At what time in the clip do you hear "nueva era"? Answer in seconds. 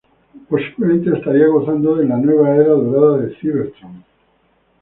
2.17-2.69